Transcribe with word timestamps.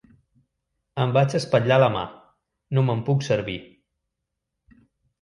Em 1.03 1.13
vaig 1.17 1.35
espatllar 1.41 1.79
la 1.85 1.91
mà: 1.97 2.03
no 2.79 2.87
me'n 2.91 3.07
puc 3.13 3.25
servir. 3.31 3.61